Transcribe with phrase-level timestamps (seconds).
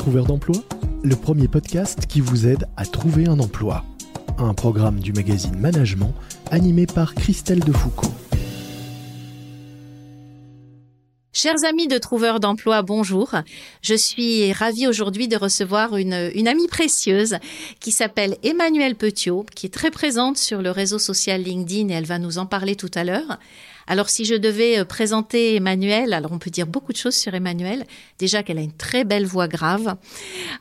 [0.00, 0.56] Trouveur d'emploi,
[1.02, 3.84] le premier podcast qui vous aide à trouver un emploi.
[4.38, 6.14] Un programme du magazine Management
[6.50, 8.08] animé par Christelle Defoucault.
[11.32, 13.36] Chers amis de Trouveurs d'emploi, bonjour.
[13.82, 17.36] Je suis ravie aujourd'hui de recevoir une, une amie précieuse
[17.78, 22.04] qui s'appelle Emmanuelle Petiot, qui est très présente sur le réseau social LinkedIn et elle
[22.04, 23.38] va nous en parler tout à l'heure.
[23.86, 27.34] Alors si je devais euh, présenter Emmanuel, alors on peut dire beaucoup de choses sur
[27.34, 27.86] Emmanuel.
[28.18, 29.96] Déjà qu'elle a une très belle voix grave.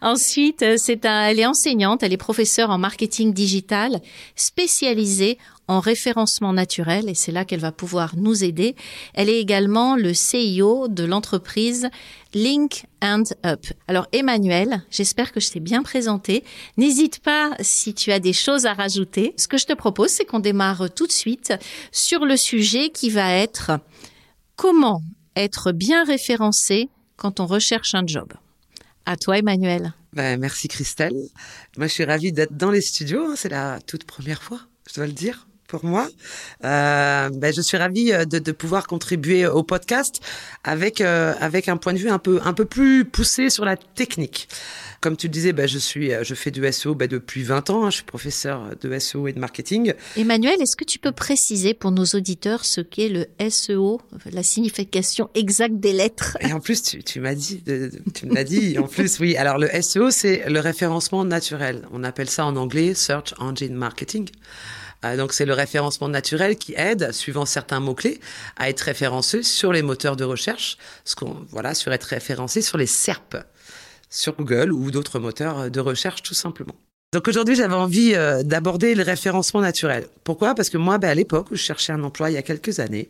[0.02, 4.02] Ensuite, euh, c'est un, elle est enseignante, elle est professeure en marketing digital,
[4.36, 5.38] spécialisée
[5.70, 8.76] en référencement naturel et c'est là qu'elle va pouvoir nous aider.
[9.14, 11.90] Elle est également le CIO de l'entreprise
[12.34, 13.68] Link and Up.
[13.88, 16.44] Alors Emmanuel, j'espère que je t'ai bien présenté.
[16.78, 19.36] N'hésite pas si tu as des choses à rajouter.
[19.38, 21.54] Ce que je te propose, c'est qu'on démarre tout de suite
[21.92, 23.72] sur le sujet qui va être
[24.56, 25.04] comment
[25.36, 28.34] être bien référencé quand on recherche un job.
[29.06, 29.94] À toi Emmanuel.
[30.14, 31.14] Ben, merci Christelle.
[31.78, 33.36] Moi je suis ravie d'être dans les studios, hein.
[33.36, 36.10] c'est la toute première fois, je dois le dire pour moi.
[36.66, 40.20] Euh, ben, je suis ravie euh, de, de, pouvoir contribuer au podcast
[40.64, 43.78] avec euh, avec un point de vue un peu un peu plus poussé sur la
[43.78, 44.50] technique.
[45.00, 47.86] Comme tu le disais, ben, je suis je fais du SEO ben, depuis 20 ans.
[47.86, 49.94] Hein, je suis professeur de SEO et de marketing.
[50.18, 55.30] Emmanuel, est-ce que tu peux préciser pour nos auditeurs ce qu'est le SEO, la signification
[55.36, 56.38] exacte des lettres?
[56.42, 57.64] Et en plus, tu, tu m'as dit,
[58.14, 59.38] tu m'as dit en plus, oui.
[59.38, 61.88] Alors le SEO, c'est le référencement naturel.
[61.94, 64.28] On appelle ça en anglais Search Engine Marketing.
[65.06, 68.20] Euh, donc c'est le référencement naturel qui aide, suivant certains mots-clés,
[68.58, 72.78] à être référencé sur les moteurs de recherche, ce qu'on voilà, sur être référencé sur
[72.78, 73.38] les SERP,
[74.10, 76.76] sur Google ou d'autres moteurs de recherche tout simplement.
[77.12, 80.08] Donc aujourd'hui, j'avais envie euh, d'aborder le référencement naturel.
[80.24, 80.54] Pourquoi?
[80.54, 82.80] Parce que moi, ben, à l'époque où je cherchais un emploi il y a quelques
[82.80, 83.10] années,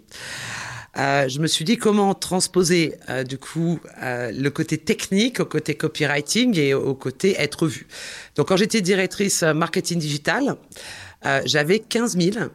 [0.98, 5.46] euh, je me suis dit comment transposer euh, du coup euh, le côté technique au
[5.46, 7.88] côté copywriting et au côté être vu.
[8.36, 10.56] Donc quand j'étais directrice marketing digital,
[11.25, 12.47] euh, j'avais 15 000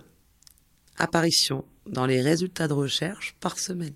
[0.99, 3.95] apparitions dans les résultats de recherche par semaine.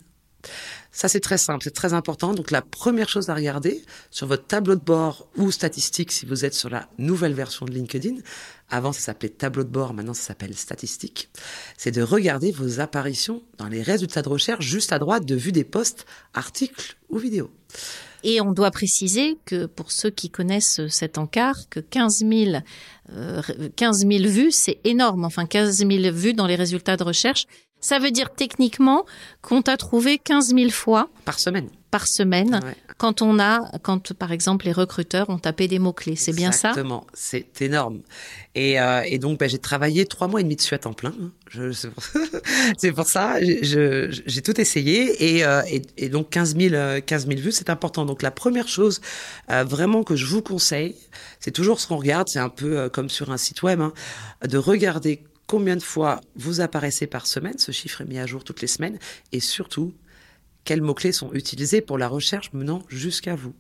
[0.93, 2.33] Ça, c'est très simple, c'est très important.
[2.33, 6.45] Donc, la première chose à regarder sur votre tableau de bord ou statistique, si vous
[6.45, 8.17] êtes sur la nouvelle version de LinkedIn,
[8.71, 11.31] avant ça s'appelait tableau de bord, maintenant ça s'appelle statistique,
[11.77, 15.53] c'est de regarder vos apparitions dans les résultats de recherche juste à droite de vue
[15.53, 17.51] des posts, articles ou vidéos.
[18.25, 22.57] Et on doit préciser que pour ceux qui connaissent cet encart, que 15 000,
[23.11, 23.43] euh,
[23.77, 25.25] 15 000 vues, c'est énorme.
[25.25, 27.47] Enfin, 15 000 vues dans les résultats de recherche,
[27.81, 29.05] ça veut dire techniquement
[29.41, 31.69] qu'on t'a trouvé 15 000 fois par semaine.
[31.91, 32.75] Par semaine, ouais.
[32.99, 36.53] quand on a, quand par exemple les recruteurs ont tapé des mots clés, c'est bien
[36.53, 36.71] ça?
[36.71, 38.03] Exactement, c'est énorme.
[38.55, 41.15] Et, euh, et donc ben, j'ai travaillé trois mois et demi dessus à temps plein.
[41.49, 41.73] Je,
[42.77, 47.27] c'est pour, pour, ça, j'ai tout essayé et, euh, et, et, donc 15 000, 15
[47.27, 48.05] 000 vues, c'est important.
[48.05, 49.01] Donc la première chose
[49.51, 50.95] euh, vraiment que je vous conseille,
[51.41, 53.93] c'est toujours ce qu'on regarde, c'est un peu comme sur un site web, hein,
[54.47, 58.45] de regarder combien de fois vous apparaissez par semaine, ce chiffre est mis à jour
[58.45, 58.99] toutes les semaines,
[59.33, 59.95] et surtout,
[60.69, 63.55] quels mots-clés sont utilisés pour la recherche menant jusqu'à vous.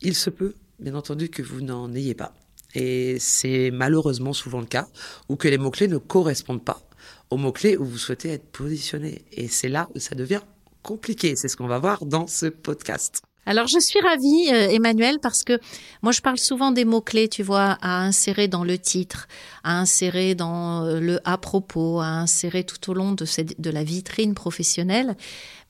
[0.00, 2.32] Il se peut, bien entendu, que vous n'en ayez pas.
[2.74, 4.88] Et c'est malheureusement souvent le cas,
[5.28, 6.80] ou que les mots-clés ne correspondent pas
[7.28, 9.26] aux mots-clés où vous souhaitez être positionné.
[9.32, 10.40] Et c'est là où ça devient
[10.82, 11.36] compliqué.
[11.36, 13.20] C'est ce qu'on va voir dans ce podcast.
[13.48, 15.60] Alors je suis ravie, euh, Emmanuel, parce que
[16.02, 19.28] moi je parle souvent des mots-clés, tu vois, à insérer dans le titre,
[19.62, 23.24] à insérer dans euh, le à propos, à insérer tout au long de,
[23.58, 25.16] de la vitrine professionnelle.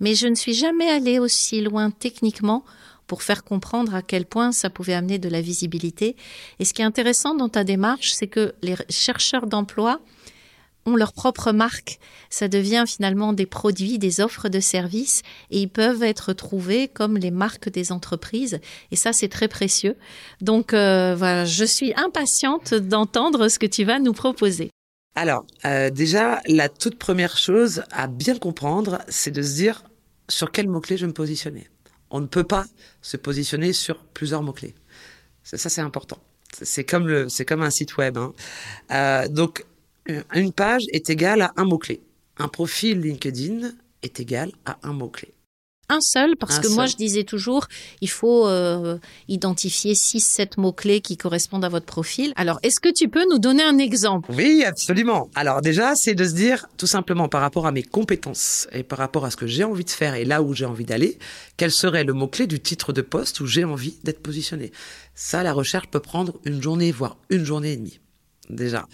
[0.01, 2.65] Mais je ne suis jamais allée aussi loin techniquement
[3.07, 6.17] pour faire comprendre à quel point ça pouvait amener de la visibilité.
[6.59, 10.01] Et ce qui est intéressant dans ta démarche, c'est que les chercheurs d'emploi
[10.87, 11.99] ont leur propre marque.
[12.31, 17.17] Ça devient finalement des produits, des offres de services et ils peuvent être trouvés comme
[17.17, 18.61] les marques des entreprises.
[18.91, 19.97] Et ça, c'est très précieux.
[20.41, 24.71] Donc euh, voilà, je suis impatiente d'entendre ce que tu vas nous proposer.
[25.15, 29.83] Alors, euh, déjà, la toute première chose à bien comprendre, c'est de se dire
[30.29, 31.69] sur quel mot-clé je vais me positionner.
[32.11, 32.67] On ne peut pas
[33.01, 34.75] se positionner sur plusieurs mots-clés.
[35.43, 36.19] Ça, c'est important.
[36.53, 38.19] C'est comme, comme un site web.
[38.19, 38.33] Hein.
[38.91, 39.65] Euh, donc,
[40.35, 42.01] une page est égale à un mot-clé.
[42.39, 43.73] Un profil LinkedIn
[44.03, 45.33] est égal à un mot-clé.
[45.89, 47.69] Un seul, parce Un que moi je disais toujours,
[48.01, 48.99] il faut euh,
[49.29, 52.33] identifier 6-7 mots-clés qui correspondent à votre profil.
[52.35, 54.33] Alors, est-ce que tu peux nous donner un exemple?
[54.35, 55.31] Oui, absolument.
[55.37, 58.99] Alors déjà, c'est de se dire, tout simplement par rapport à mes compétences et par
[58.99, 61.19] rapport à ce que j'ai envie de faire et là où j'ai envie d'aller,
[61.57, 64.73] quel serait le mot-clé du titre de poste où j'ai envie d'être positionné?
[65.15, 68.01] Ça, la recherche peut prendre une journée, voire une journée et demie.
[68.51, 68.87] Déjà,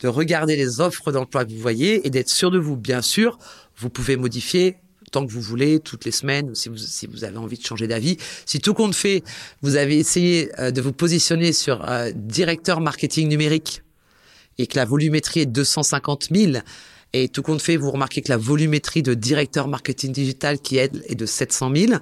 [0.00, 2.76] de regarder les offres d'emploi que vous voyez et d'être sûr de vous.
[2.76, 3.38] Bien sûr,
[3.76, 4.76] vous pouvez modifier
[5.10, 8.18] tant que vous voulez, toutes les semaines, si vous, avez envie de changer d'avis.
[8.46, 9.22] Si tout compte fait,
[9.62, 13.82] vous avez essayé euh, de vous positionner sur euh, directeur marketing numérique
[14.58, 16.58] et que la volumétrie est de 250 000,
[17.14, 21.14] et tout compte fait, vous remarquez que la volumétrie de directeur marketing digital qui est
[21.14, 21.92] de 700 000,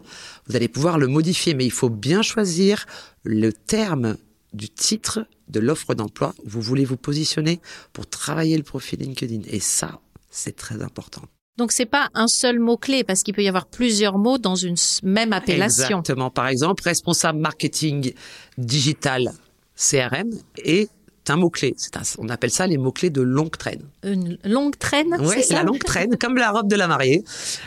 [0.48, 2.86] vous allez pouvoir le modifier, mais il faut bien choisir
[3.22, 4.16] le terme
[4.52, 7.60] du titre de l'offre d'emploi où vous voulez vous positionner
[7.92, 9.42] pour travailler le profil LinkedIn.
[9.48, 10.00] Et ça,
[10.30, 11.22] c'est très important.
[11.58, 14.74] Donc, c'est pas un seul mot-clé, parce qu'il peut y avoir plusieurs mots dans une
[15.02, 15.84] même appellation.
[16.00, 16.30] Exactement.
[16.30, 18.12] Par exemple, responsable marketing
[18.58, 19.32] digital
[19.74, 20.90] CRM est
[21.28, 21.74] un mot-clé.
[21.78, 23.82] C'est un- on appelle ça les mots-clés de longue traîne.
[24.04, 27.24] Une longue traîne, Oui, c'est la longue traîne, comme la robe de la mariée.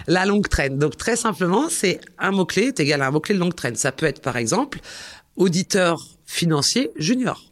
[0.08, 0.78] La longue traîne.
[0.78, 3.76] Donc, très simplement, c'est un mot-clé est égal à un mot-clé de longue traîne.
[3.76, 4.80] Ça peut être, par exemple,
[5.36, 6.06] auditeur
[6.39, 7.51] financier junior.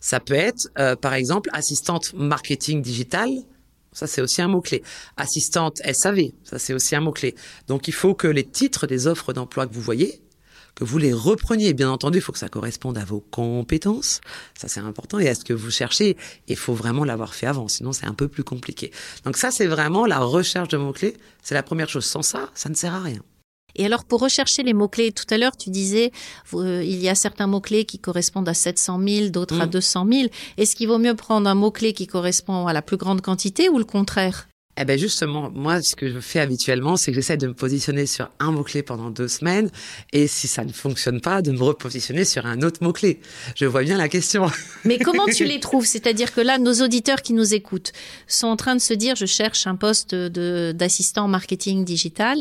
[0.00, 3.30] Ça peut être, euh, par exemple, assistante marketing digital.
[3.92, 4.82] Ça, c'est aussi un mot-clé.
[5.16, 6.32] Assistante SAV.
[6.44, 7.34] Ça, c'est aussi un mot-clé.
[7.66, 10.20] Donc, il faut que les titres des offres d'emploi que vous voyez,
[10.74, 11.72] que vous les repreniez.
[11.72, 14.20] Bien entendu, il faut que ça corresponde à vos compétences.
[14.60, 15.18] Ça, c'est important.
[15.18, 16.18] Et à ce que vous cherchez.
[16.46, 17.68] Il faut vraiment l'avoir fait avant.
[17.68, 18.92] Sinon, c'est un peu plus compliqué.
[19.24, 21.16] Donc ça, c'est vraiment la recherche de mots-clés.
[21.42, 22.04] C'est la première chose.
[22.04, 23.22] Sans ça, ça ne sert à rien.
[23.76, 26.10] Et alors, pour rechercher les mots-clés, tout à l'heure, tu disais,
[26.54, 29.70] euh, il y a certains mots-clés qui correspondent à 700 000, d'autres à Mm.
[29.70, 30.28] 200 000.
[30.56, 33.78] Est-ce qu'il vaut mieux prendre un mot-clé qui correspond à la plus grande quantité ou
[33.78, 34.48] le contraire?
[34.78, 38.04] Eh ben justement, moi, ce que je fais habituellement, c'est que j'essaie de me positionner
[38.06, 39.70] sur un mot-clé pendant deux semaines,
[40.12, 43.20] et si ça ne fonctionne pas, de me repositionner sur un autre mot-clé.
[43.54, 44.50] Je vois bien la question.
[44.84, 45.86] Mais comment tu les trouves?
[45.86, 47.92] C'est-à-dire que là, nos auditeurs qui nous écoutent
[48.26, 52.38] sont en train de se dire, je cherche un poste de- d'assistant marketing digital.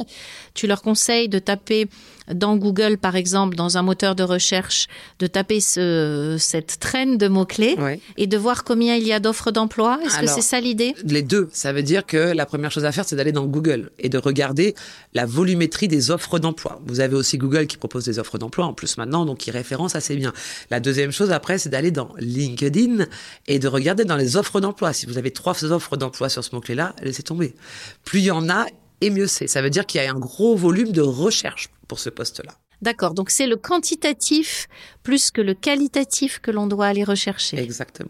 [0.53, 1.87] Tu leur conseilles de taper
[2.33, 4.87] dans Google, par exemple, dans un moteur de recherche,
[5.19, 7.75] de taper ce, cette traîne de mots-clés
[8.17, 9.99] et de voir combien il y a d'offres d'emploi?
[10.03, 10.95] Est-ce que c'est ça l'idée?
[11.03, 13.91] Les deux, ça veut dire que la première chose à faire, c'est d'aller dans Google
[13.99, 14.75] et de regarder
[15.13, 16.81] la volumétrie des offres d'emploi.
[16.85, 19.95] Vous avez aussi Google qui propose des offres d'emploi en plus maintenant, donc qui référence
[19.95, 20.33] assez bien.
[20.69, 23.05] La deuxième chose après, c'est d'aller dans LinkedIn
[23.47, 24.93] et de regarder dans les offres d'emploi.
[24.93, 27.55] Si vous avez trois offres d'emploi sur ce mot-clé-là, laissez tomber.
[28.03, 28.65] Plus il y en a,
[29.01, 29.47] et mieux c'est.
[29.47, 32.53] Ça veut dire qu'il y a un gros volume de recherche pour ce poste-là.
[32.81, 34.67] D'accord, donc c'est le quantitatif
[35.03, 37.57] plus que le qualitatif que l'on doit aller rechercher.
[37.57, 38.09] Exactement.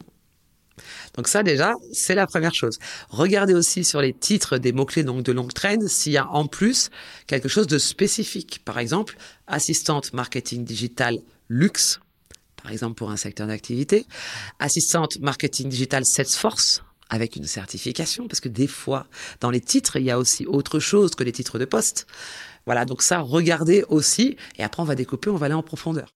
[1.16, 2.78] Donc ça déjà, c'est la première chose.
[3.10, 6.48] Regardez aussi sur les titres des mots-clés donc de longue traîne s'il y a en
[6.48, 6.90] plus
[7.28, 8.62] quelque chose de spécifique.
[8.66, 9.18] Par exemple,
[9.48, 12.00] assistante marketing digital luxe,
[12.62, 14.06] par exemple pour un secteur d'activité,
[14.60, 19.08] assistante marketing digital Salesforce avec une certification parce que des fois
[19.40, 22.08] dans les titres, il y a aussi autre chose que les titres de poste.
[22.66, 26.10] Voilà, donc ça regardez aussi et après on va découper, on va aller en profondeur.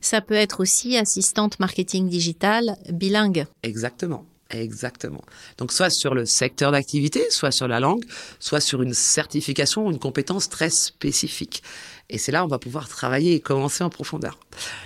[0.00, 3.46] Ça peut être aussi assistante marketing digital bilingue.
[3.64, 4.24] Exactement.
[4.50, 5.22] Exactement.
[5.58, 8.04] Donc soit sur le secteur d'activité, soit sur la langue,
[8.40, 11.62] soit sur une certification ou une compétence très spécifique.
[12.08, 14.38] Et c'est là où on va pouvoir travailler et commencer en profondeur.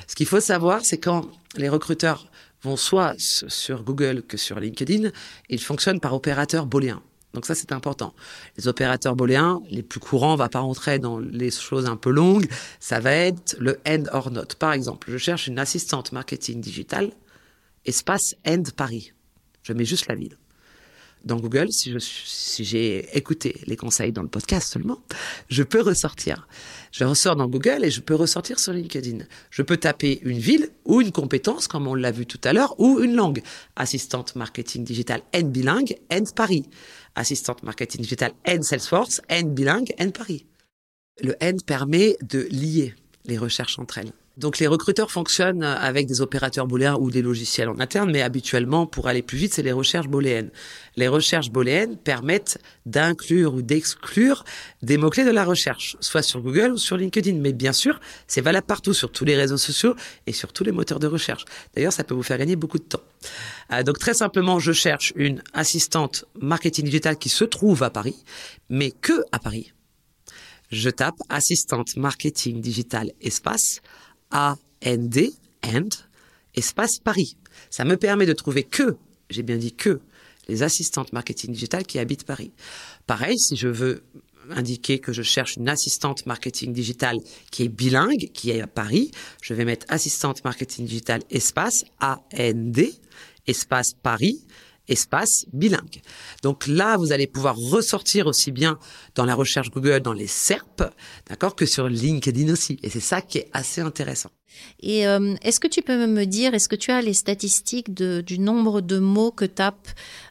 [0.08, 2.26] Ce qu'il faut savoir, c'est quand les recruteurs
[2.62, 5.10] vont soit sur Google que sur LinkedIn,
[5.48, 7.00] ils fonctionnent par opérateur booléen.
[7.32, 8.14] Donc ça, c'est important.
[8.58, 12.10] Les opérateurs booléens, les plus courants, on va pas rentrer dans les choses un peu
[12.10, 12.48] longues,
[12.80, 14.56] ça va être le end or not.
[14.58, 17.12] Par exemple, je cherche une assistante marketing digital,
[17.86, 19.12] espace end Paris.
[19.62, 20.36] Je mets juste la ville.
[21.24, 25.00] Dans Google, si j'ai écouté les conseils dans le podcast seulement,
[25.48, 26.48] je peux ressortir.
[26.90, 29.24] Je ressors dans Google et je peux ressortir sur LinkedIn.
[29.50, 32.74] Je peux taper une ville ou une compétence, comme on l'a vu tout à l'heure,
[32.80, 33.40] ou une langue.
[33.76, 36.68] Assistante marketing digital N bilingue, N Paris.
[37.14, 40.44] Assistante marketing digital N Salesforce, N bilingue, N Paris.
[41.22, 44.12] Le N permet de lier les recherches entre elles.
[44.38, 48.86] Donc les recruteurs fonctionnent avec des opérateurs booléens ou des logiciels en interne, mais habituellement,
[48.86, 50.50] pour aller plus vite, c'est les recherches booléennes.
[50.96, 54.44] Les recherches booléennes permettent d'inclure ou d'exclure
[54.82, 57.38] des mots-clés de la recherche, soit sur Google ou sur LinkedIn.
[57.38, 59.94] Mais bien sûr, c'est valable partout, sur tous les réseaux sociaux
[60.26, 61.44] et sur tous les moteurs de recherche.
[61.74, 63.02] D'ailleurs, ça peut vous faire gagner beaucoup de temps.
[63.72, 68.24] Euh, donc très simplement, je cherche une assistante marketing digital qui se trouve à Paris,
[68.70, 69.72] mais que à Paris
[70.72, 73.82] je tape assistante marketing digital espace
[74.32, 75.32] A-N-D,
[75.64, 75.88] and,
[76.54, 77.36] espace Paris.
[77.70, 78.96] Ça me permet de trouver que,
[79.30, 80.00] j'ai bien dit que,
[80.48, 82.52] les assistantes marketing digital qui habitent Paris.
[83.06, 84.02] Pareil, si je veux
[84.50, 87.18] indiquer que je cherche une assistante marketing digital
[87.50, 92.92] qui est bilingue, qui est à Paris, je vais mettre assistante marketing digital espace A-N-D,
[93.46, 94.44] espace Paris,
[94.88, 96.00] espace bilingue.
[96.42, 98.78] Donc là, vous allez pouvoir ressortir aussi bien
[99.14, 100.82] dans la recherche Google, dans les SERP,
[101.28, 102.78] d'accord, que sur LinkedIn aussi.
[102.82, 104.30] Et c'est ça qui est assez intéressant.
[104.80, 108.20] Et euh, est-ce que tu peux me dire, est-ce que tu as les statistiques de,
[108.20, 109.88] du nombre de mots que tapent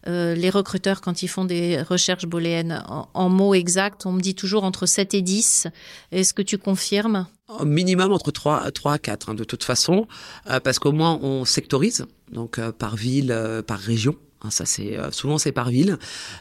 [0.08, 2.84] euh, les recruteurs quand ils font des recherches booléennes?
[2.88, 5.67] En, mots exacts On me dit toujours entre 7 et 10.
[6.12, 7.27] Est-ce que tu confirmes?
[7.63, 10.08] Minimum entre 3, 3 à 4, hein, de toute façon,
[10.50, 13.36] euh, parce qu'au moins on sectorise, donc par ville,
[13.67, 14.15] par région.
[14.43, 15.98] Hein, ça, c'est euh, souvent c'est par ville.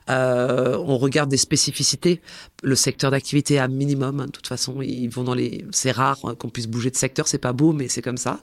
[0.08, 2.20] Euh, on regarde des spécificités.
[2.62, 4.20] Le secteur d'activité à minimum.
[4.20, 5.64] Hein, de toute façon, ils vont dans les.
[5.70, 7.28] C'est rare qu'on puisse bouger de secteur.
[7.28, 8.40] C'est pas beau, mais c'est comme ça.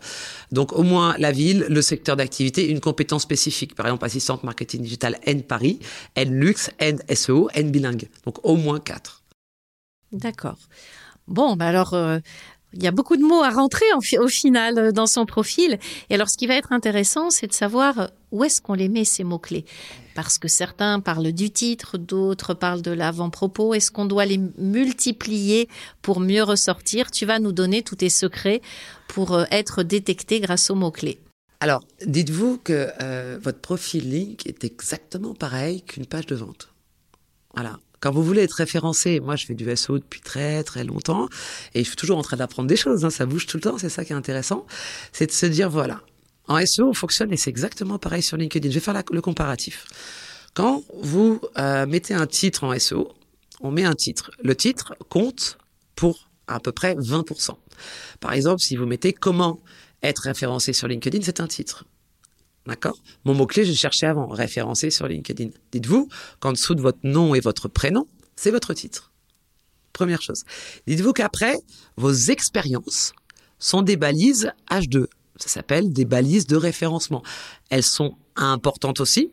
[0.51, 3.75] Donc au moins la ville, le secteur d'activité, une compétence spécifique.
[3.75, 5.79] Par exemple, assistante marketing digital N Paris,
[6.15, 8.09] N luxe, N SEO, N bilingue.
[8.25, 9.23] Donc au moins quatre.
[10.11, 10.57] D'accord.
[11.27, 12.19] Bon, bah alors, euh,
[12.73, 13.85] il y a beaucoup de mots à rentrer
[14.19, 15.79] au final euh, dans son profil.
[16.09, 18.89] Et alors, ce qui va être intéressant, c'est de savoir euh, où est-ce qu'on les
[18.89, 19.65] met, ces mots-clés?
[20.15, 23.73] Parce que certains parlent du titre, d'autres parlent de l'avant-propos.
[23.73, 25.69] Est-ce qu'on doit les multiplier
[26.01, 27.09] pour mieux ressortir?
[27.11, 28.61] Tu vas nous donner tous tes secrets
[29.07, 31.19] pour euh, être détecté grâce aux mots-clés.
[31.59, 32.91] Alors, dites-vous que
[33.39, 36.71] votre profil Link est exactement pareil qu'une page de vente.
[37.55, 37.79] Voilà.
[37.99, 41.27] Quand vous voulez être référencé, moi je fais du SEO depuis très très longtemps
[41.73, 43.77] et je suis toujours en train d'apprendre des choses, hein, ça bouge tout le temps,
[43.77, 44.65] c'est ça qui est intéressant,
[45.11, 46.01] c'est de se dire voilà,
[46.47, 48.69] en SEO on fonctionne et c'est exactement pareil sur LinkedIn.
[48.69, 49.85] Je vais faire le comparatif.
[50.53, 53.11] Quand vous euh, mettez un titre en SEO,
[53.61, 54.31] on met un titre.
[54.43, 55.57] Le titre compte
[55.95, 57.51] pour à peu près 20%.
[58.19, 59.59] Par exemple, si vous mettez comment
[60.03, 61.85] être référencé sur LinkedIn, c'est un titre.
[62.67, 63.01] D'accord?
[63.23, 65.49] Mon mot-clé, je cherchais avant, référencé sur LinkedIn.
[65.71, 66.09] Dites-vous
[66.41, 69.13] qu'en dessous de votre nom et votre prénom, c'est votre titre.
[69.93, 70.43] Première chose.
[70.85, 71.55] Dites-vous qu'après,
[71.95, 73.13] vos expériences
[73.57, 75.05] sont des balises H2.
[75.37, 77.23] Ça s'appelle des balises de référencement.
[77.69, 79.31] Elles sont importantes aussi,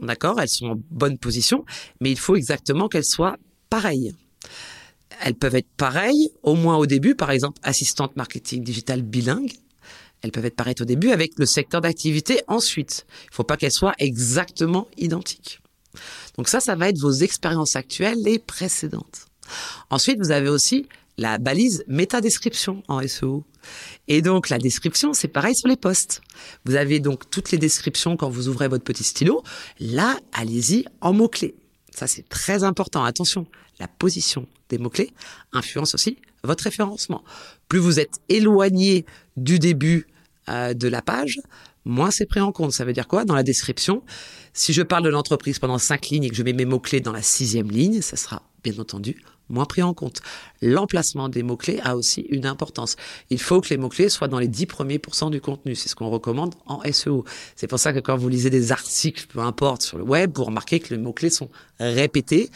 [0.00, 0.40] d'accord?
[0.40, 1.64] Elles sont en bonne position,
[2.00, 3.36] mais il faut exactement qu'elles soient
[3.68, 4.14] pareilles.
[5.22, 9.52] Elles peuvent être pareilles, au moins au début, par exemple, assistante marketing digital bilingue,
[10.22, 13.06] elles peuvent être pareilles au début avec le secteur d'activité ensuite.
[13.24, 15.60] Il ne faut pas qu'elles soient exactement identiques.
[16.36, 19.26] Donc ça, ça va être vos expériences actuelles et précédentes.
[19.90, 20.86] Ensuite, vous avez aussi
[21.18, 23.44] la balise métadescription en SEO.
[24.08, 26.22] Et donc la description, c'est pareil sur les postes.
[26.64, 29.42] Vous avez donc toutes les descriptions quand vous ouvrez votre petit stylo.
[29.80, 31.54] Là, allez-y en mots-clés.
[31.94, 33.04] Ça, c'est très important.
[33.04, 33.46] Attention,
[33.78, 35.12] la position des mots-clés
[35.52, 37.22] influence aussi votre référencement.
[37.68, 39.04] Plus vous êtes éloigné
[39.36, 40.06] du début
[40.50, 41.40] euh, de la page,
[41.84, 42.72] moins c'est pris en compte.
[42.72, 43.24] Ça veut dire quoi?
[43.24, 44.02] Dans la description,
[44.52, 47.12] si je parle de l'entreprise pendant cinq lignes et que je mets mes mots-clés dans
[47.12, 50.20] la sixième ligne, ça sera bien entendu moins pris en compte.
[50.62, 52.96] L'emplacement des mots-clés a aussi une importance.
[53.28, 55.74] Il faut que les mots-clés soient dans les dix premiers pourcents du contenu.
[55.74, 57.24] C'est ce qu'on recommande en SEO.
[57.56, 60.44] C'est pour ça que quand vous lisez des articles, peu importe, sur le web, vous
[60.44, 62.50] remarquez que les mots-clés sont répétés.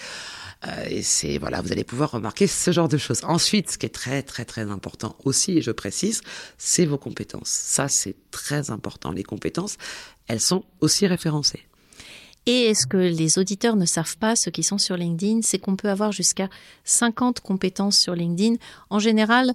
[0.67, 3.21] Euh, et c'est voilà, vous allez pouvoir remarquer ce genre de choses.
[3.25, 6.21] Ensuite, ce qui est très très très important aussi, et je précise,
[6.59, 7.49] c'est vos compétences.
[7.49, 9.13] Ça, c'est très important.
[9.13, 9.77] Les compétences,
[10.27, 11.65] elles sont aussi référencées.
[12.47, 15.77] Et est-ce que les auditeurs ne savent pas, ceux qui sont sur LinkedIn, c'est qu'on
[15.77, 16.51] peut avoir jusqu'à
[16.85, 18.57] 50 compétences sur LinkedIn.
[18.91, 19.55] En général,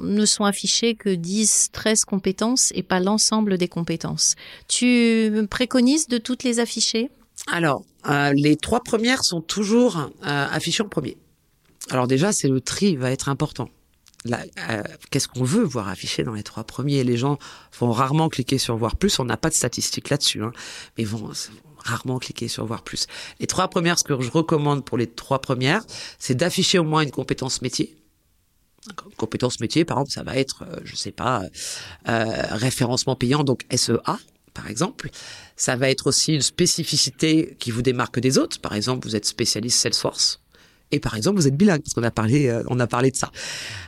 [0.00, 4.34] ne sont affichées que 10, 13 compétences et pas l'ensemble des compétences.
[4.68, 7.10] Tu préconises de toutes les afficher?
[7.50, 11.16] Alors, euh, les trois premières sont toujours euh, affichées en premier.
[11.90, 13.68] Alors déjà, c'est le tri va être important.
[14.26, 17.04] Euh, qu'est-ce qu'on veut voir affiché dans les trois premiers?
[17.04, 17.38] Les gens
[17.78, 19.18] vont rarement cliquer sur voir plus.
[19.18, 20.52] On n'a pas de statistiques là-dessus, hein,
[20.96, 21.30] mais vont
[21.78, 23.06] rarement cliquer sur voir plus.
[23.40, 25.82] Les trois premières, ce que je recommande pour les trois premières,
[26.18, 27.96] c'est d'afficher au moins une compétence métier.
[29.16, 31.42] Compétence métier, par exemple, ça va être, je sais pas,
[32.04, 34.18] référencement payant, donc SEA,
[34.58, 35.08] par exemple.
[35.56, 38.60] Ça va être aussi une spécificité qui vous démarque des autres.
[38.60, 40.40] Par exemple, vous êtes spécialiste Salesforce.
[40.90, 43.16] Et par exemple, vous êtes bilingue, parce qu'on a parlé, euh, on a parlé de
[43.16, 43.30] ça.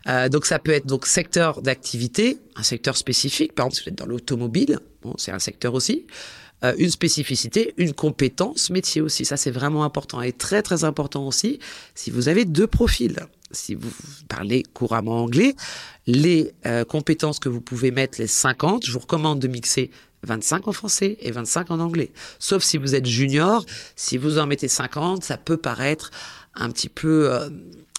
[0.07, 3.55] Euh, donc, ça peut être donc secteur d'activité, un secteur spécifique.
[3.55, 4.79] Par exemple, si vous êtes dans l'automobile,
[5.17, 6.07] c'est un secteur aussi.
[6.63, 9.25] Euh, une spécificité, une compétence métier aussi.
[9.25, 11.59] Ça, c'est vraiment important et très très important aussi.
[11.95, 13.19] Si vous avez deux profils,
[13.51, 13.91] si vous
[14.29, 15.55] parlez couramment anglais,
[16.07, 19.91] les euh, compétences que vous pouvez mettre, les 50, je vous recommande de mixer
[20.25, 22.13] 25 en français et 25 en anglais.
[22.39, 23.65] Sauf si vous êtes junior,
[23.97, 26.11] si vous en mettez 50, ça peut paraître
[26.55, 27.49] un petit peu euh,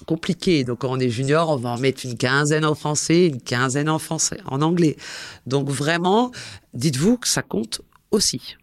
[0.05, 0.63] compliqué.
[0.63, 3.89] Donc quand on est junior, on va en mettre une quinzaine en français, une quinzaine
[3.89, 4.97] en français, en anglais.
[5.45, 6.31] Donc vraiment,
[6.73, 7.81] dites-vous que ça compte
[8.11, 8.55] aussi.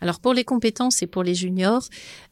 [0.00, 1.84] Alors pour les compétences et pour les juniors,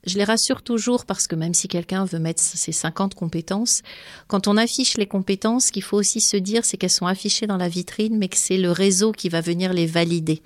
[0.07, 3.83] Je les rassure toujours parce que même si quelqu'un veut mettre ses 50 compétences,
[4.29, 7.47] quand on affiche les compétences, ce qu'il faut aussi se dire, c'est qu'elles sont affichées
[7.47, 10.43] dans la vitrine, mais que c'est le réseau qui va venir les valider.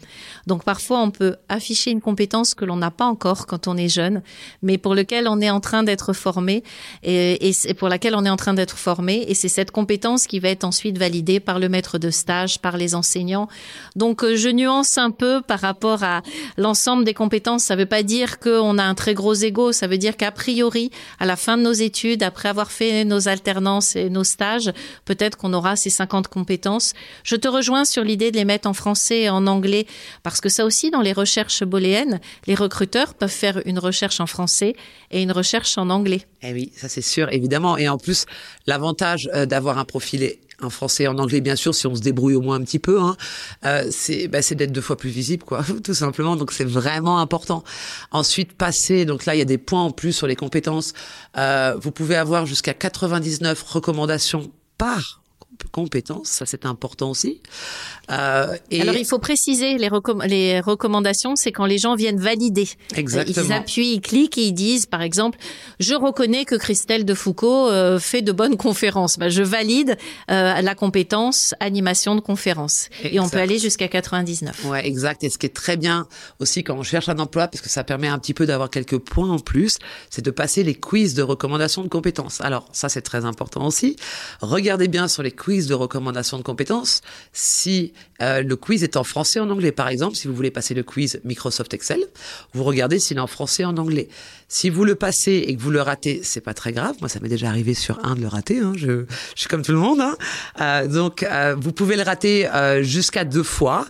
[0.46, 3.88] Donc parfois, on peut afficher une compétence que l'on n'a pas encore quand on est
[3.88, 4.22] jeune,
[4.62, 6.62] mais pour lequel on est en train d'être formé
[7.02, 9.24] et, pour laquelle on est en train d'être formé.
[9.28, 12.76] Et c'est cette compétence qui va être ensuite validée par le maître de stage, par
[12.76, 13.48] les enseignants.
[13.96, 16.22] Donc euh, je nuance un peu par rapport à
[16.56, 17.64] l'ensemble des compétences.
[17.64, 19.34] Ça ne veut pas dire qu'on a un très gros
[19.72, 23.28] ça veut dire qu'a priori, à la fin de nos études, après avoir fait nos
[23.28, 24.72] alternances et nos stages,
[25.04, 26.94] peut-être qu'on aura ces 50 compétences.
[27.24, 29.86] Je te rejoins sur l'idée de les mettre en français et en anglais,
[30.22, 34.26] parce que ça aussi, dans les recherches boléennes, les recruteurs peuvent faire une recherche en
[34.26, 34.74] français
[35.10, 36.22] et une recherche en anglais.
[36.42, 37.76] Eh oui, ça c'est sûr, évidemment.
[37.76, 38.26] Et en plus,
[38.66, 40.22] l'avantage euh, d'avoir un profil
[40.62, 42.78] en français et en anglais, bien sûr, si on se débrouille au moins un petit
[42.78, 43.16] peu, hein,
[43.64, 46.36] euh, c'est bah, d'être deux fois plus visible, quoi, tout simplement.
[46.36, 47.64] Donc c'est vraiment important.
[48.10, 49.04] Ensuite, passer.
[49.04, 50.92] Donc là, il y a des points en plus sur les compétences.
[51.36, 55.22] Euh, vous pouvez avoir jusqu'à 99 recommandations par
[55.72, 57.40] compétences, ça c'est important aussi.
[58.10, 59.90] Euh, et Alors il faut préciser les,
[60.26, 62.68] les recommandations, c'est quand les gens viennent valider.
[62.94, 63.46] Exactement.
[63.46, 65.38] Ils appuient, ils cliquent et ils disent par exemple,
[65.80, 69.18] je reconnais que Christelle de Foucault euh, fait de bonnes conférences.
[69.18, 69.96] Ben, je valide
[70.30, 72.88] euh, la compétence animation de conférence.
[73.02, 74.64] Et on peut aller jusqu'à 99.
[74.64, 75.24] Ouais, exact.
[75.24, 76.06] Et ce qui est très bien
[76.38, 78.98] aussi quand on cherche un emploi, parce que ça permet un petit peu d'avoir quelques
[78.98, 79.78] points en plus,
[80.10, 82.40] c'est de passer les quiz de recommandation de compétences.
[82.40, 83.96] Alors ça c'est très important aussi.
[84.40, 87.00] Regardez bien sur les quiz de recommandation de compétences
[87.32, 89.72] si euh, le quiz est en français en anglais.
[89.72, 92.00] Par exemple, si vous voulez passer le quiz Microsoft Excel,
[92.52, 94.08] vous regardez s'il est en français en anglais.
[94.48, 96.96] Si vous le passez et que vous le ratez, c'est pas très grave.
[97.00, 98.60] Moi, ça m'est déjà arrivé sur un de le rater.
[98.60, 98.72] Hein.
[98.76, 100.00] Je, suis comme tout le monde.
[100.00, 100.16] Hein.
[100.60, 102.48] Euh, donc, euh, vous pouvez le rater
[102.82, 103.86] jusqu'à deux fois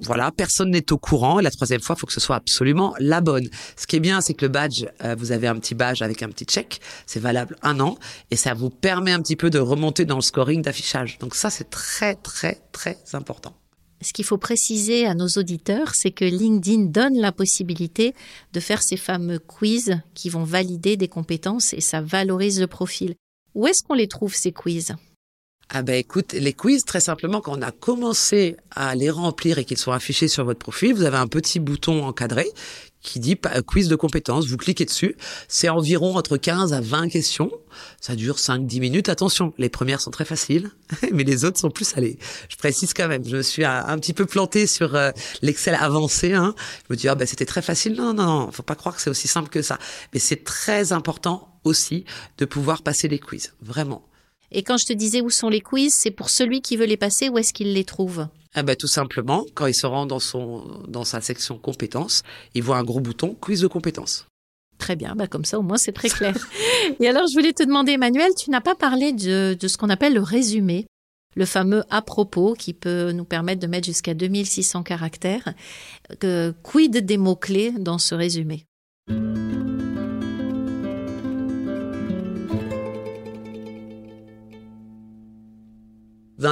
[0.00, 1.38] voilà, personne n'est au courant.
[1.40, 3.48] Et la troisième fois, il faut que ce soit absolument la bonne.
[3.76, 6.22] Ce qui est bien, c'est que le badge, euh, vous avez un petit badge avec
[6.22, 6.80] un petit check.
[7.06, 7.96] C'est valable un an
[8.30, 11.18] et ça vous permet un petit peu de remonter dans le scoring d'affichage.
[11.18, 13.54] Donc ça, c'est très, très, très important.
[14.02, 18.14] Ce qu'il faut préciser à nos auditeurs, c'est que LinkedIn donne la possibilité
[18.52, 23.14] de faire ces fameux quiz qui vont valider des compétences et ça valorise le profil.
[23.54, 24.94] Où est-ce qu'on les trouve, ces quiz?
[25.68, 29.64] Ah ben écoute, les quiz, très simplement, quand on a commencé à les remplir et
[29.64, 32.46] qu'ils sont affichés sur votre profil, vous avez un petit bouton encadré
[33.02, 34.46] qui dit quiz de compétences.
[34.46, 35.16] Vous cliquez dessus.
[35.48, 37.50] C'est environ entre 15 à 20 questions.
[38.00, 39.08] Ça dure 5-10 minutes.
[39.08, 40.70] Attention, les premières sont très faciles,
[41.12, 42.18] mais les autres sont plus salées.
[42.48, 45.10] Je précise quand même, je me suis un, petit peu planté sur euh,
[45.42, 46.32] l'Excel avancé.
[46.32, 46.54] Hein.
[46.88, 47.94] Je me dis, ah ben c'était très facile.
[47.94, 49.78] Non, non, non, faut pas croire que c'est aussi simple que ça.
[50.12, 52.04] Mais c'est très important aussi
[52.38, 53.52] de pouvoir passer les quiz.
[53.60, 54.04] Vraiment.
[54.52, 56.96] Et quand je te disais où sont les quiz, c'est pour celui qui veut les
[56.96, 58.28] passer, où est-ce qu'il les trouve?
[58.54, 62.22] Ah bah, tout simplement, quand il se rend dans, son, dans sa section compétences,
[62.54, 64.26] il voit un gros bouton quiz de compétences.
[64.78, 66.34] Très bien, bah comme ça au moins c'est très clair.
[67.00, 69.88] Et alors je voulais te demander, Emmanuel, tu n'as pas parlé de, de ce qu'on
[69.88, 70.86] appelle le résumé,
[71.34, 75.54] le fameux à propos qui peut nous permettre de mettre jusqu'à 2600 caractères.
[76.24, 78.64] Euh, quid des mots-clés dans ce résumé?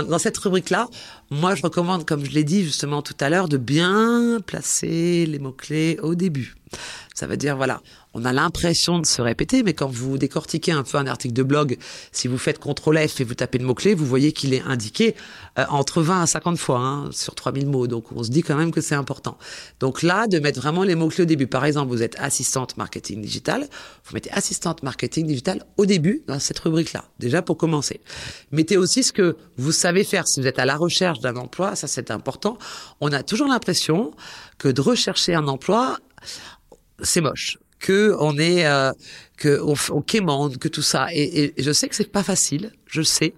[0.03, 0.89] Dans, cette rubrique-là,
[1.31, 5.39] moi, je recommande, comme je l'ai dit justement tout à l'heure, de bien placer les
[5.39, 6.57] mots-clés au début.
[7.15, 7.81] Ça veut dire, voilà,
[8.13, 11.43] on a l'impression de se répéter, mais quand vous décortiquez un peu un article de
[11.43, 11.79] blog,
[12.13, 15.15] si vous faites CTRL F et vous tapez le mot-clé, vous voyez qu'il est indiqué
[15.59, 17.87] euh, entre 20 à 50 fois hein, sur 3000 mots.
[17.87, 19.39] Donc, on se dit quand même que c'est important.
[19.79, 21.47] Donc là, de mettre vraiment les mots-clés au début.
[21.47, 23.69] Par exemple, vous êtes assistante marketing digital.
[24.05, 27.05] Vous mettez assistante marketing digital au début dans cette rubrique-là.
[27.21, 28.01] Déjà pour commencer.
[28.51, 30.27] Mettez aussi ce que vous savez faire.
[30.27, 32.59] Si vous êtes à la recherche d'un emploi, ça c'est important.
[33.01, 34.13] On a toujours l'impression
[34.59, 35.99] que de rechercher un emploi,
[37.05, 38.93] c'est moche que on est euh,
[39.37, 43.03] que on, quémande que tout ça et, et, je sais que c'est pas facile je
[43.03, 43.35] sais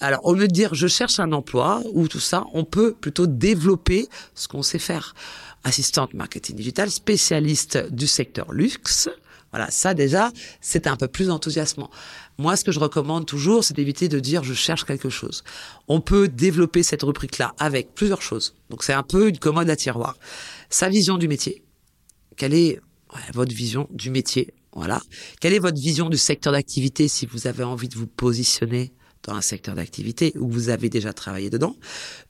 [0.00, 3.26] alors au lieu de dire je cherche un emploi ou tout ça on peut plutôt
[3.26, 5.14] développer ce qu'on sait faire
[5.62, 9.08] assistante marketing digital spécialiste du secteur luxe
[9.54, 11.88] voilà, ça déjà, c'est un peu plus enthousiasmant.
[12.38, 15.44] Moi, ce que je recommande toujours, c'est d'éviter de dire je cherche quelque chose.
[15.86, 18.56] On peut développer cette rubrique-là avec plusieurs choses.
[18.68, 20.16] Donc c'est un peu une commode à tiroir.
[20.70, 21.62] Sa vision du métier.
[22.36, 22.80] Quelle est
[23.32, 24.54] votre vision du métier.
[24.72, 25.00] Voilà.
[25.40, 28.92] Quelle est votre vision du secteur d'activité si vous avez envie de vous positionner
[29.24, 31.76] dans un secteur d'activité où vous avez déjà travaillé dedans,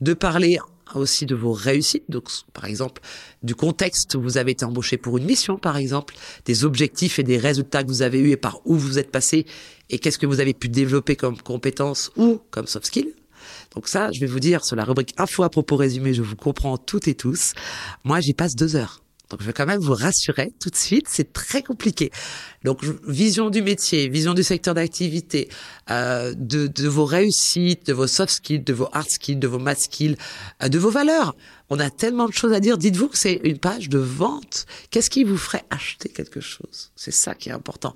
[0.01, 0.59] de parler
[0.95, 3.03] aussi de vos réussites, donc par exemple
[3.43, 7.23] du contexte où vous avez été embauché pour une mission, par exemple, des objectifs et
[7.23, 9.47] des résultats que vous avez eus et par où vous êtes passé
[9.91, 13.09] et qu'est-ce que vous avez pu développer comme compétences ou comme soft skill.
[13.75, 16.37] Donc ça, je vais vous dire sur la rubrique info à propos résumé, je vous
[16.37, 17.53] comprends toutes et tous.
[18.05, 19.04] Moi, j'y passe deux heures
[19.35, 22.13] Donc je vais quand même vous rassurer tout de suite, c'est très compliqué.
[22.63, 25.49] Donc vision du métier, vision du secteur d'activité,
[25.91, 29.81] euh, de, vos réussites, de vos soft skills, de vos hard skills, de vos math
[29.81, 30.17] skills,
[30.63, 31.35] euh, de vos valeurs.
[31.69, 32.79] On a tellement de choses à dire.
[32.79, 34.67] Dites-vous que c'est une page de vente.
[34.93, 36.93] Qu'est-ce qui vous ferait acheter quelque chose?
[36.95, 37.93] C'est ça qui est important,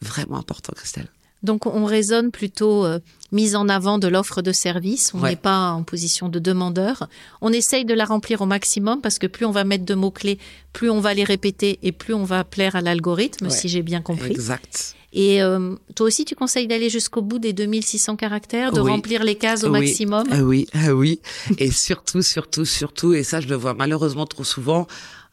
[0.00, 1.08] vraiment important, Christelle.
[1.42, 2.98] Donc on raisonne plutôt euh,
[3.30, 5.12] mise en avant de l'offre de service.
[5.14, 7.08] On n'est pas en position de demandeur.
[7.40, 10.38] On essaye de la remplir au maximum parce que plus on va mettre de mots-clés,
[10.72, 14.00] plus on va les répéter et plus on va plaire à l'algorithme, si j'ai bien
[14.00, 14.30] compris.
[14.30, 14.94] Exact.
[15.12, 19.36] Et euh, toi aussi, tu conseilles d'aller jusqu'au bout des 2600 caractères, de remplir les
[19.36, 20.26] cases au maximum?
[20.30, 21.20] Ah Oui, ah oui.
[21.58, 24.86] et surtout, surtout, surtout, et ça je le vois malheureusement trop souvent,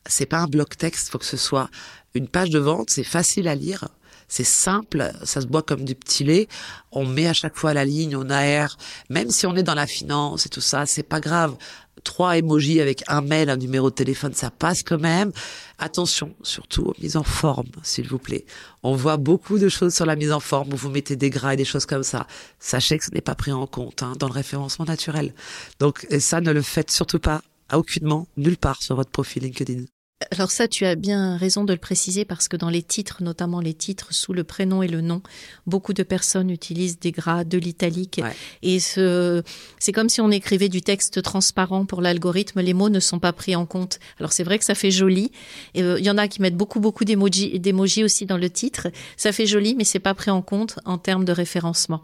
[0.05, 1.69] c'est pas un bloc texte, faut que ce soit
[2.13, 3.89] une page de vente, c'est facile à lire
[4.27, 6.47] c'est simple, ça se boit comme du petit lait.
[6.91, 8.77] On met à chaque fois la ligne, on aère.
[9.09, 11.55] Même si on est dans la finance et tout ça, c'est pas grave.
[12.03, 15.31] Trois emojis avec un mail, un numéro de téléphone, ça passe quand même.
[15.79, 18.45] Attention, surtout aux mises en forme, s'il vous plaît.
[18.83, 21.53] On voit beaucoup de choses sur la mise en forme où vous mettez des gras
[21.53, 22.27] et des choses comme ça.
[22.59, 25.33] Sachez que ce n'est pas pris en compte hein, dans le référencement naturel.
[25.79, 29.85] Donc ça, ne le faites surtout pas, aucunement, nulle part sur votre profil LinkedIn.
[30.31, 33.59] Alors ça, tu as bien raison de le préciser parce que dans les titres, notamment
[33.59, 35.21] les titres sous le prénom et le nom,
[35.67, 38.21] beaucoup de personnes utilisent des gras, de l'italique.
[38.61, 39.43] Et ce,
[39.77, 42.61] c'est comme si on écrivait du texte transparent pour l'algorithme.
[42.61, 43.99] Les mots ne sont pas pris en compte.
[44.17, 45.31] Alors c'est vrai que ça fait joli.
[45.73, 48.87] Il euh, y en a qui mettent beaucoup, beaucoup d'émojis, d'émojis aussi dans le titre.
[49.17, 52.01] Ça fait joli, mais c'est pas pris en compte en termes de référencement.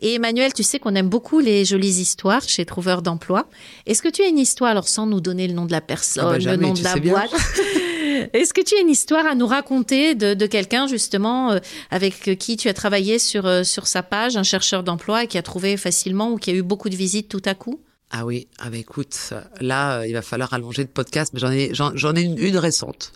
[0.00, 3.48] Et Emmanuel, tu sais qu'on aime beaucoup les jolies histoires chez Trouveur d'emploi.
[3.86, 6.24] Est-ce que tu as une histoire, alors sans nous donner le nom de la personne,
[6.26, 7.30] ah bah le nom de la boîte,
[8.32, 11.58] Est-ce que tu as une histoire à nous raconter de, quelqu'un justement euh,
[11.90, 15.42] avec qui tu as travaillé sur, euh, sur sa page, un chercheur d'emploi qui a
[15.42, 17.80] trouvé facilement ou qui a eu beaucoup de visites tout à coup?
[18.10, 21.50] Ah oui, ah bah écoute, là, euh, il va falloir allonger le podcast, mais j'en
[21.50, 23.12] ai, j'en, ai une, récente.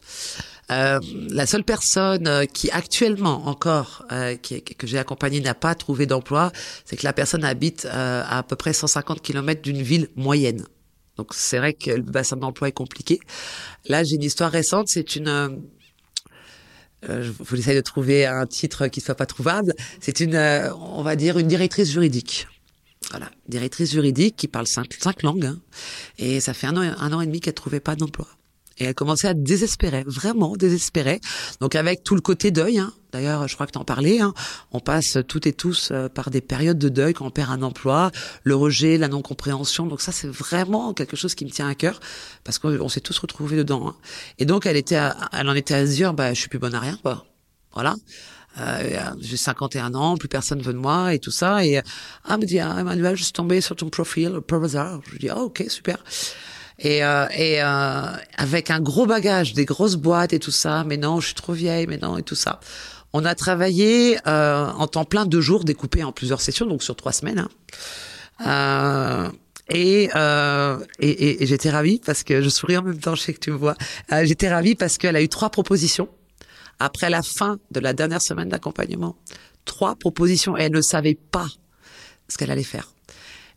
[0.68, 4.06] la seule personne qui actuellement encore
[4.42, 6.50] qui, que j'ai accompagnée n'a pas trouvé d'emploi,
[6.84, 10.64] c'est que la personne habite à à peu près 150 km d'une ville moyenne.
[11.18, 13.20] Donc c'est vrai que le bassin d'emploi est compliqué.
[13.88, 14.88] Là, j'ai une histoire récente.
[14.88, 15.48] C'est une euh,
[17.08, 19.74] euh je vous essayer de trouver un titre qui soit pas trouvable.
[20.00, 22.46] C'est une, euh, on va dire, une directrice juridique.
[23.10, 25.46] Voilà, directrice juridique qui parle cinq, cinq langues.
[25.46, 25.58] Hein.
[26.18, 28.28] et ça fait un an, un an et demi qu'elle trouvait pas d'emploi.
[28.78, 31.20] Et elle commençait à désespérer, vraiment désespérer.
[31.60, 32.92] Donc avec tout le côté deuil, hein.
[33.12, 34.32] d'ailleurs je crois que tu en parlais, hein.
[34.72, 37.62] on passe toutes et tous euh, par des périodes de deuil quand on perd un
[37.62, 38.10] emploi,
[38.44, 39.86] le rejet, la non-compréhension.
[39.86, 42.00] Donc ça c'est vraiment quelque chose qui me tient à cœur
[42.44, 43.88] parce qu'on s'est tous retrouvés dedans.
[43.88, 43.96] Hein.
[44.38, 45.00] Et donc elle était,
[45.32, 47.26] elle en était à se dire, bah je suis plus bonne à rien, quoi.
[47.72, 47.96] Voilà.
[48.60, 51.64] Euh, j'ai 51 ans, plus personne veut de moi et tout ça.
[51.64, 51.82] Et ah,
[52.30, 55.00] elle me dit, ah, Emmanuel, je suis tombée sur ton profil par hasard.
[55.12, 56.02] Je dis, ah, ok, super
[56.78, 58.02] et, euh, et euh,
[58.36, 60.84] avec un gros bagage, des grosses boîtes et tout ça.
[60.84, 62.60] Mais non, je suis trop vieille, mais non et tout ça.
[63.12, 66.94] On a travaillé euh, en temps plein deux jours, découpés en plusieurs sessions, donc sur
[66.94, 67.38] trois semaines.
[67.38, 67.48] Hein.
[68.46, 69.30] Euh,
[69.70, 73.34] et, euh, et, et, j'étais ravie parce que je souris en même temps, je sais
[73.34, 73.74] que tu me vois.
[74.12, 76.08] Euh, j'étais ravie parce qu'elle a eu trois propositions
[76.78, 79.16] après la fin de la dernière semaine d'accompagnement.
[79.64, 81.48] Trois propositions et elle ne savait pas
[82.28, 82.92] ce qu'elle allait faire.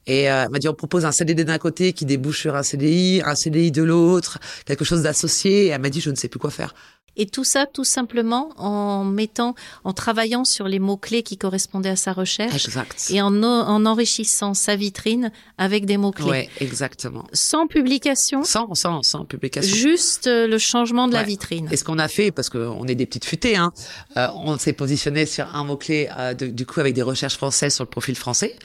[0.08, 2.64] Et euh, elle m'a dit on propose un CDD d'un côté qui débouche sur un
[2.64, 5.66] CDI, un CDI de l'autre, quelque chose d'associé.
[5.66, 6.74] Et elle m'a dit je ne sais plus quoi faire.
[7.18, 11.96] Et tout ça, tout simplement en mettant, en travaillant sur les mots-clés qui correspondaient à
[11.98, 12.66] sa recherche.
[12.66, 13.08] Exact.
[13.10, 16.26] Et en, en enrichissant sa vitrine avec des mots-clés.
[16.26, 17.26] Ouais, exactement.
[17.34, 18.44] Sans publication.
[18.46, 19.76] Sans, sans, sans publication.
[19.76, 21.68] Juste euh, le changement de la vitrine.
[21.72, 23.74] Et ce qu'on a fait, parce qu'on est des petites futées, hein,
[24.16, 27.84] euh, on s'est positionné sur un mot-clé, euh, du coup, avec des recherches françaises sur
[27.84, 28.56] le profil français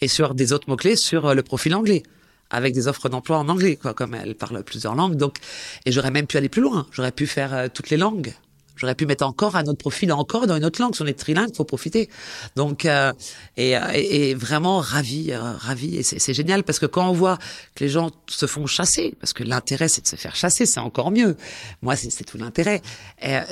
[0.00, 2.04] et sur des autres mots-clés sur le profil anglais
[2.50, 5.16] avec des offres d'emploi en anglais, quoi, comme elle parle plusieurs langues.
[5.16, 5.38] Donc,
[5.84, 6.86] et j'aurais même pu aller plus loin.
[6.92, 8.34] J'aurais pu faire euh, toutes les langues.
[8.76, 10.94] J'aurais pu mettre encore un autre profil, encore dans une autre langue.
[10.94, 12.10] Si on est trilingue, faut profiter.
[12.56, 13.10] Donc, euh,
[13.56, 15.96] et, vraiment ravi, euh, ravi.
[15.96, 17.38] Et c'est génial parce que quand on voit
[17.74, 20.80] que les gens se font chasser, parce que l'intérêt c'est de se faire chasser, c'est
[20.80, 21.38] encore mieux.
[21.80, 22.82] Moi, c'est tout l'intérêt.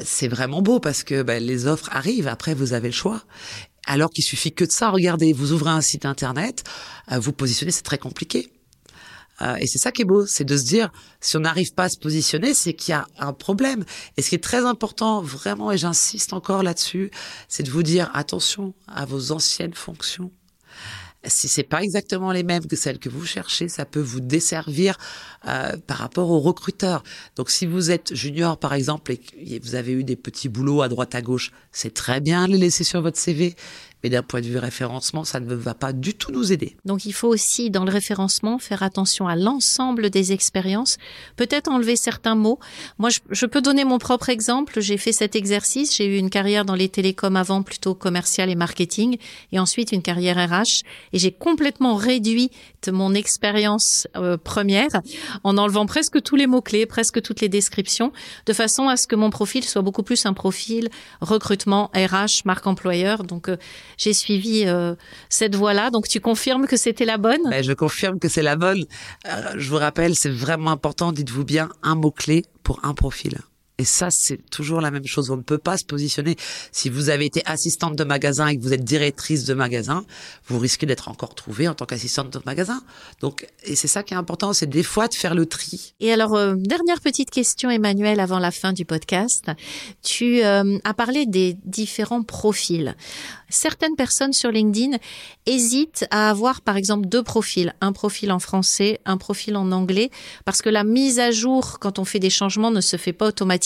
[0.04, 2.28] C'est vraiment beau parce que ben, les offres arrivent.
[2.28, 3.22] Après, vous avez le choix.
[3.86, 4.90] Alors qu'il suffit que de ça.
[4.90, 6.64] Regardez, vous ouvrez un site internet,
[7.10, 8.50] vous positionnez, c'est très compliqué.
[9.42, 11.84] Euh, et c'est ça qui est beau, c'est de se dire, si on n'arrive pas
[11.84, 13.84] à se positionner, c'est qu'il y a un problème.
[14.16, 17.10] Et ce qui est très important, vraiment, et j'insiste encore là-dessus,
[17.48, 20.30] c'est de vous dire, attention à vos anciennes fonctions.
[21.26, 24.96] Si c'est pas exactement les mêmes que celles que vous cherchez, ça peut vous desservir
[25.46, 27.02] euh, par rapport aux recruteurs.
[27.36, 30.82] Donc, si vous êtes junior, par exemple, et que vous avez eu des petits boulots
[30.82, 33.56] à droite à gauche, c'est très bien de les laisser sur votre CV
[34.04, 36.76] mais d'un point de vue référencement, ça ne va pas du tout nous aider.
[36.84, 40.98] Donc il faut aussi dans le référencement faire attention à l'ensemble des expériences,
[41.36, 42.58] peut-être enlever certains mots.
[42.98, 44.82] Moi, je, je, peux donner mon propre exemple.
[44.82, 45.96] J'ai fait cet exercice.
[45.96, 49.16] J'ai eu une carrière dans les télécoms avant, plutôt commercial et marketing,
[49.52, 50.84] et ensuite une carrière RH.
[51.14, 52.50] Et j'ai complètement réduit
[52.90, 54.88] mon expérience euh, première
[55.42, 58.12] en enlevant presque tous les mots-clés, presque toutes les descriptions,
[58.46, 60.88] de façon à ce que mon profil soit beaucoup plus un profil
[61.20, 63.24] recrutement, RH, marque employeur.
[63.24, 63.56] Donc euh,
[63.96, 64.94] j'ai suivi euh,
[65.28, 65.90] cette voie-là.
[65.90, 67.50] Donc tu confirmes que c'était la bonne?
[67.50, 68.84] Ben, Je confirme que c'est la bonne.
[69.56, 73.38] je vous rappelle, c'est vraiment important, dites-vous bien, un mot-clé pour un profil.
[73.78, 75.30] Et ça, c'est toujours la même chose.
[75.30, 76.36] On ne peut pas se positionner.
[76.70, 80.04] Si vous avez été assistante de magasin et que vous êtes directrice de magasin,
[80.46, 82.82] vous risquez d'être encore trouvée en tant qu'assistante de magasin.
[83.20, 85.94] Donc, et c'est ça qui est important, c'est des fois de faire le tri.
[85.98, 89.50] Et alors, euh, dernière petite question, Emmanuel, avant la fin du podcast.
[90.02, 92.94] Tu euh, as parlé des différents profils
[93.54, 94.98] certaines personnes sur LinkedIn
[95.46, 100.10] hésitent à avoir par exemple deux profils, un profil en français, un profil en anglais,
[100.44, 103.28] parce que la mise à jour quand on fait des changements ne se fait pas
[103.28, 103.63] automatiquement.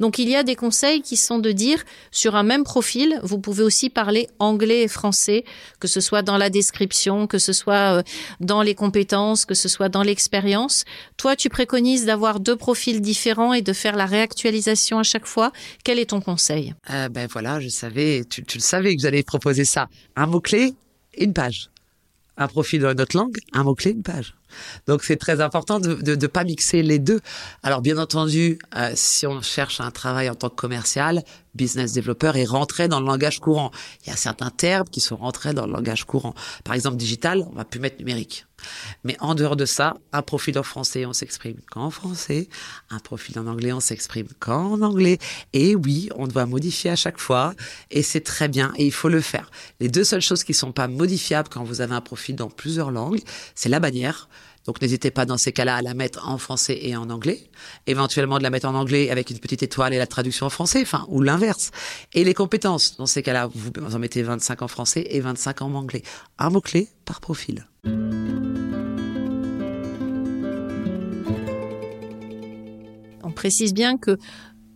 [0.00, 3.38] Donc il y a des conseils qui sont de dire sur un même profil, vous
[3.38, 5.44] pouvez aussi parler anglais et français,
[5.80, 8.02] que ce soit dans la description, que ce soit euh,
[8.40, 10.84] dans les compétences, que ce soit dans l'expérience.
[11.16, 15.52] Toi, tu préconises d'avoir deux profils différents et de faire la réactualisation à chaque fois.
[15.84, 16.74] Quel est ton conseil?
[16.90, 19.88] Euh, Ben voilà, je savais, tu, tu le savais que j'allais proposer ça.
[20.16, 20.74] Un mot-clé,
[21.16, 21.70] une page.
[22.36, 24.34] Un profil dans notre langue, un mot-clé, une page.
[24.86, 27.20] Donc c'est très important de ne pas mixer les deux.
[27.62, 31.22] Alors bien entendu, euh, si on cherche un travail en tant que commercial,
[31.58, 33.70] business développeur et rentrer dans le langage courant.
[34.04, 36.34] Il y a certains termes qui sont rentrés dans le langage courant.
[36.64, 38.46] Par exemple, digital, on va plus mettre numérique.
[39.04, 42.48] Mais en dehors de ça, un profil en français, on s'exprime qu'en français.
[42.90, 45.18] Un profil en anglais, on s'exprime qu'en anglais.
[45.52, 47.54] Et oui, on doit modifier à chaque fois.
[47.90, 48.72] Et c'est très bien.
[48.76, 49.50] Et il faut le faire.
[49.80, 52.90] Les deux seules choses qui sont pas modifiables quand vous avez un profil dans plusieurs
[52.90, 53.20] langues,
[53.54, 54.28] c'est la bannière
[54.68, 57.40] donc n'hésitez pas dans ces cas-là à la mettre en français et en anglais,
[57.86, 60.82] éventuellement de la mettre en anglais avec une petite étoile et la traduction en français,
[60.82, 61.70] enfin ou l'inverse.
[62.12, 65.72] Et les compétences, dans ces cas-là, vous en mettez 25 en français et 25 en
[65.72, 66.02] anglais.
[66.38, 67.66] Un mot-clé par profil.
[73.24, 74.18] On précise bien que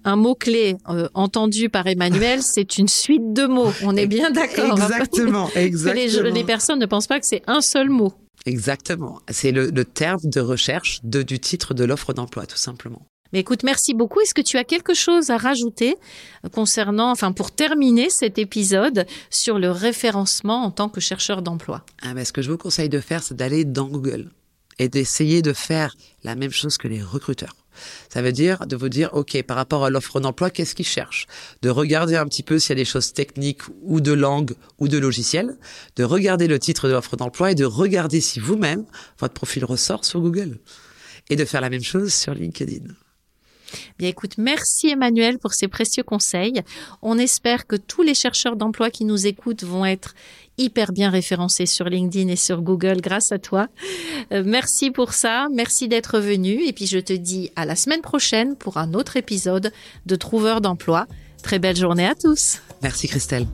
[0.05, 3.73] un mot-clé euh, entendu par Emmanuel, c'est une suite de mots.
[3.83, 4.73] On est bien d'accord.
[4.73, 6.31] Exactement, exactement.
[6.33, 8.15] les, personnes ne pensent pas que c'est un seul mot.
[8.47, 9.21] Exactement.
[9.29, 13.07] C'est le, terme de recherche de, du titre de l'offre d'emploi, tout simplement.
[13.33, 14.21] Mais écoute, merci beaucoup.
[14.21, 15.97] Est-ce que tu as quelque chose à rajouter
[16.53, 21.85] concernant, enfin, pour terminer cet épisode sur le référencement en tant que chercheur d'emploi?
[22.03, 24.31] Ah ben, Ce que je vous conseille de faire, c'est d'aller dans Google
[24.79, 27.57] et d'essayer de faire la même chose que les recruteurs.
[28.09, 31.27] Ça veut dire de vous dire, OK, par rapport à l'offre d'emploi, qu'est-ce qu'ils cherchent?
[31.63, 34.89] De regarder un petit peu s'il y a des choses techniques ou de langue ou
[34.89, 35.57] de logiciel,
[35.97, 38.85] de regarder le titre de l'offre d'emploi et de regarder si vous-même,
[39.19, 40.59] votre profil ressort sur Google.
[41.31, 42.95] Et de faire la même chose sur LinkedIn.
[43.99, 46.63] Bien écoute, merci Emmanuel pour ces précieux conseils.
[47.01, 50.15] On espère que tous les chercheurs d'emploi qui nous écoutent vont être
[50.63, 53.69] hyper bien référencés sur LinkedIn et sur Google grâce à toi.
[54.33, 58.01] Euh, merci pour ça, merci d'être venu et puis je te dis à la semaine
[58.01, 59.73] prochaine pour un autre épisode
[60.07, 61.07] de Trouveur d'emploi.
[61.43, 62.61] Très belle journée à tous.
[62.83, 63.47] Merci Christelle.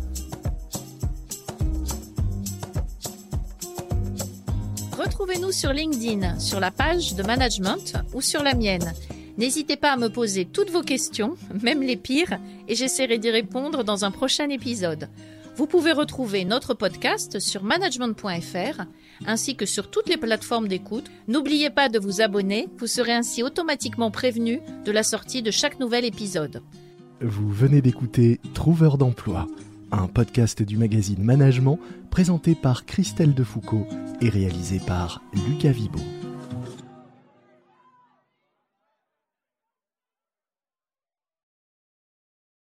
[4.98, 8.92] Retrouvez-nous sur LinkedIn, sur la page de management ou sur la mienne.
[9.38, 13.84] N'hésitez pas à me poser toutes vos questions, même les pires, et j'essaierai d'y répondre
[13.84, 15.08] dans un prochain épisode.
[15.58, 18.84] Vous pouvez retrouver notre podcast sur management.fr
[19.26, 21.10] ainsi que sur toutes les plateformes d'écoute.
[21.26, 25.80] N'oubliez pas de vous abonner, vous serez ainsi automatiquement prévenu de la sortie de chaque
[25.80, 26.62] nouvel épisode.
[27.20, 29.48] Vous venez d'écouter Trouveur d'emploi,
[29.90, 33.88] un podcast du magazine Management présenté par Christelle Defoucault
[34.20, 35.98] et réalisé par Lucas Vibo.